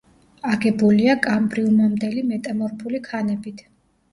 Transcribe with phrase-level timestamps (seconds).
[0.51, 3.63] აგებულია კამბრიუმამდელი მეტამორფული ქანებით.